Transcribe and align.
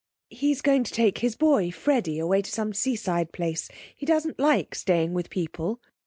'He's 0.31 0.63
going 0.63 0.83
to 0.85 0.91
take 0.91 1.19
his 1.19 1.35
boy, 1.35 1.69
Freddie, 1.69 2.17
away 2.17 2.41
to 2.41 2.51
some 2.51 2.73
seaside 2.73 3.31
place. 3.31 3.69
He 3.95 4.03
doesn't 4.07 4.39
like 4.39 4.73
staying 4.73 5.13
with 5.13 5.29
people.' 5.29 5.79